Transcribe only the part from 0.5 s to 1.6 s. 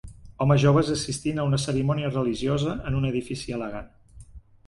joves assistint a una